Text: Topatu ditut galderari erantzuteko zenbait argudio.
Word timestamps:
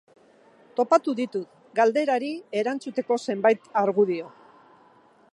Topatu 0.77 1.13
ditut 1.19 1.59
galderari 1.79 2.31
erantzuteko 2.61 3.19
zenbait 3.27 3.69
argudio. 3.83 4.33